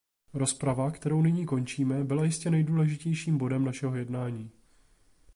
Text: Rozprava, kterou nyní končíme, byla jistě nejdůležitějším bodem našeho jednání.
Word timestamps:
Rozprava, 0.33 0.91
kterou 0.91 1.21
nyní 1.21 1.45
končíme, 1.45 2.03
byla 2.03 2.25
jistě 2.25 2.49
nejdůležitějším 2.49 3.37
bodem 3.37 3.65
našeho 3.65 3.95
jednání. 3.95 4.51